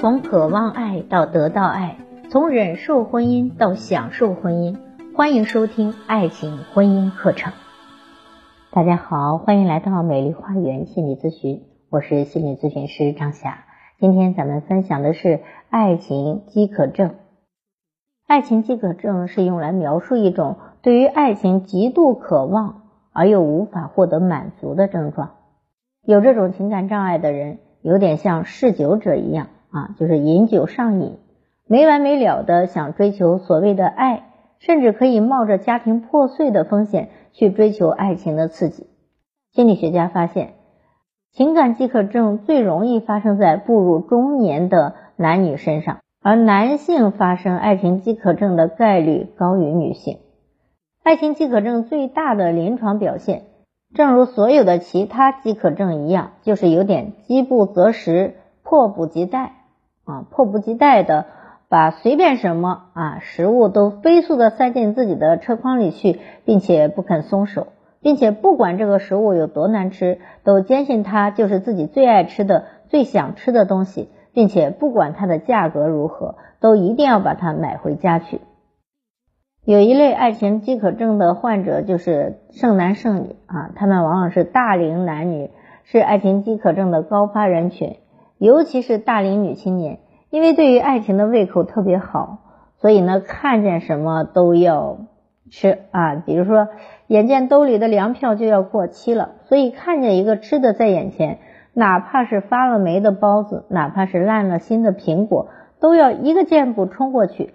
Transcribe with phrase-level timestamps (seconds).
[0.00, 1.98] 从渴望爱到得到爱，
[2.30, 4.78] 从忍受婚姻到享受婚姻，
[5.14, 7.52] 欢迎收听爱情婚姻课程。
[8.70, 13.66] 大家好，欢迎来到美丽花园心理咨询，我是心理咨询师张霞。
[13.98, 17.16] 今天咱们分享的是爱情饥渴症。
[18.26, 25.32] 爱情饥渴症是用来描述一种对于爱情极度渴望而又无法获得满足的症状。
[26.06, 31.18] 有这种情感障碍的人，有点像嗜酒者一样啊，就是饮酒上瘾，
[31.66, 34.24] 没完没了的想追求所谓的爱，
[34.58, 38.86] 甚至可以冒着家庭破碎的风险去追求爱情的刺激。
[39.52, 40.54] 心理学家发现，
[41.32, 45.98] 情感饥渴症最容易发生在步入中年的男女身上。
[46.22, 50.18] 而男性发生爱情饥渴症的概率高于女性。
[51.02, 53.44] 爱情饥渴症最大的临床表现，
[53.94, 59.59] 正如所有的其他饥渴症一样，就是有点饥不择食、迫不及待
[60.10, 61.26] 啊，迫不及待的
[61.68, 67.68] 把随便什么啊食物都飞速的塞进自己的车筐里去，并且不肯松手，
[68.00, 74.08] 并且不管这个食物有多难吃，都坚信它就是自己最爱吃的、最想吃的东西。
[74.32, 78.40] 并且不管它的价格如何，都一定要把它买回家去。
[79.64, 85.50] 有一类爱情饥渴症的患者就是剩男剩女啊，他们往往是大龄男女，
[85.82, 87.96] 是爱情饥渴症的高发人群，
[88.40, 89.98] 尤其是大龄女青年，
[90.30, 92.38] 因为对于爱情的胃口特别好，
[92.78, 94.96] 所以呢，看见什么都要
[95.50, 96.68] 吃啊，比如说
[97.06, 101.38] 眼见兜里的粮票就要过期了，所以看见一个吃的在眼前。
[101.74, 107.52] 哪怕是发了霉的包子，哪怕是烂了心的苹果，都要一个箭步冲过去，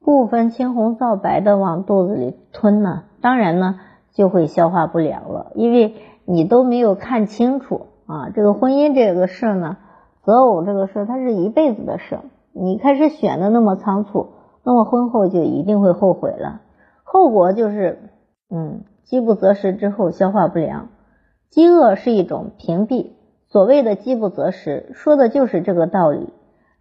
[0.00, 3.02] 不分青红皂白的往肚子里吞呢。
[3.20, 3.80] 当然呢，
[4.14, 8.30] 就会消化不了了，因为你都没有看清楚啊。
[8.34, 9.76] 这个婚姻这个事儿呢，
[10.24, 12.18] 择偶这个事，它是一辈子的事。
[12.52, 14.28] 你开始选的那么仓促，
[14.64, 16.60] 那么婚后就一定会后悔了。
[17.02, 18.10] 后果就是，
[18.50, 20.88] 嗯，饥不择食之后消化不良。
[21.50, 23.10] 饥饿是一种屏蔽。
[23.48, 26.32] 所谓的饥不择食，说的就是这个道理。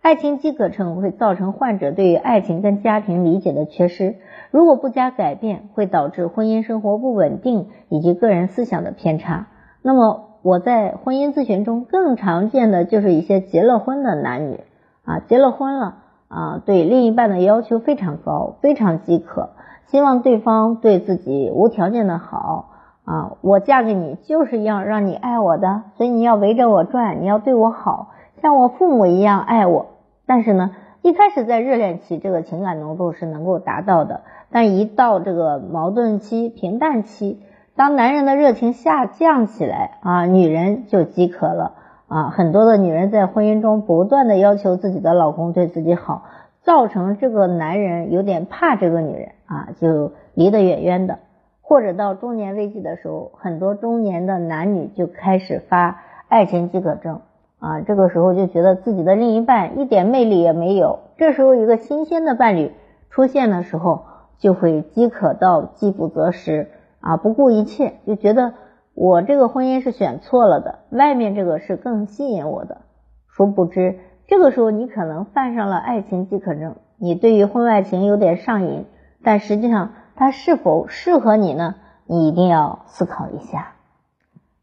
[0.02, 4.16] 爱情饥渴症会造成患者对于爱情跟家庭理解的缺失，
[4.50, 9.47] 如果不加改变，会导致婚姻生活不稳定以及个人思想的偏差。
[9.81, 14.62] 那么我在婚姻咨询中更常见的就是一些结了婚的男女
[15.06, 15.96] 啊，结了婚了
[16.28, 19.50] 啊，对另一半的要求非常高，非常饥渴，
[19.88, 22.68] 希望对方对自己无条件的好。
[23.03, 29.88] 啊，我嫁给你就是要让你爱我的，所以你要围着我转，你要对我好，像我父母一样爱我。
[30.28, 30.72] 但是呢，
[31.02, 34.22] 一开始在热恋期，这个情感浓度是能够达到的，
[34.52, 37.41] 但一到这个矛盾期、平淡期，
[37.76, 41.74] 当男人的热情下降起来啊，女人就饥渴了
[42.08, 42.30] 啊。
[42.30, 46.26] 很多的女人在婚姻中不断的要求自己的老公对自己好，
[46.64, 51.20] 造成这个男人有点怕这个女人啊，就离得远远的。
[51.62, 57.22] 或者到中年危机的时候，很多中年的男女就开始发爱情饥渴症
[57.59, 61.00] 啊，这个时候就觉得自己的另一半一点魅力也没有。
[61.16, 62.74] 这时候一个新鲜的伴侣
[63.09, 64.03] 出现的时候，
[64.38, 66.68] 就会饥渴到饥不择食
[67.01, 68.53] 啊，不顾一切，就觉得
[68.94, 72.81] 我这个婚姻是选错了的，外面这个是更吸引我的。
[73.28, 78.85] 殊不知，这个时候你可能犯上了爱情饥渴症，你对于婚外情有点上瘾，
[79.23, 79.91] 但实际上。
[80.13, 81.78] 它是否适合你呢？
[82.06, 83.73] 你一定要思考一下。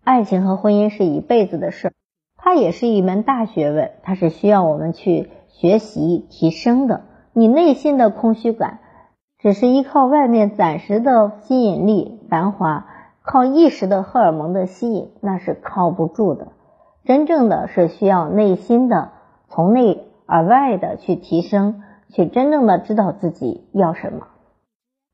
[0.04, 1.92] 爱情和婚姻是一辈子的事，
[2.36, 7.06] 它也是一门大学问，它是需要我们去学习提升的。
[7.32, 8.78] 你内心的空虚感，
[9.38, 12.86] 只是依靠外面暂时的吸引力、繁华，
[13.22, 16.48] 靠一时的荷尔蒙的吸引，那是靠不住的。
[17.04, 19.10] 真正的是需要内心的
[19.48, 24.26] 从内而外的去提升，去真正的知道自己要什么。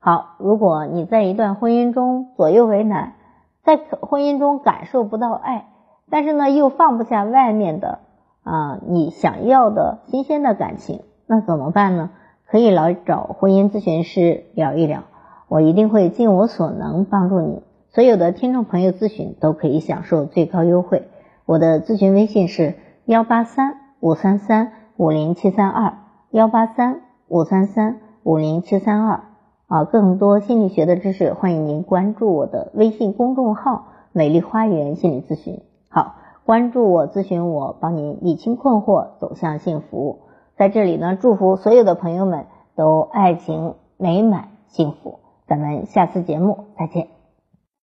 [0.01, 3.15] 好，如果你在一段婚姻中左右为难，
[3.63, 5.69] 在婚姻中感受不到爱，
[6.11, 7.99] 但是呢又放不下外面的
[8.43, 12.11] 啊你想要的新鲜的感情，那怎么办呢？
[12.55, 15.03] 可以来找婚姻咨询师聊一聊，
[15.49, 17.65] 我一定会尽我所能帮助你。
[17.89, 21.09] 所有的听众朋友咨询都可以享受最高优惠，
[21.47, 22.75] 我的咨询微信是
[23.07, 25.99] 幺八三五三三五零七三二
[26.31, 29.25] 幺八三五三三五零七三二。
[29.67, 35.61] 啊，更多心理学的知识，欢迎您关注我的微信公众号“美丽花园心理咨询”。
[35.91, 36.15] 好，
[36.47, 40.21] 关注我，咨询我，帮您理清困惑，走向幸福。
[40.57, 42.47] 在这里呢，祝福所有的朋友们
[42.77, 45.21] 都爱情美满幸福。
[45.47, 47.09] 咱们下次节目再见。